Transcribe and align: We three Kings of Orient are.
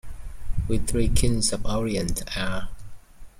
We 0.67 0.79
three 0.79 1.09
Kings 1.09 1.53
of 1.53 1.63
Orient 1.63 2.23
are. 2.35 2.69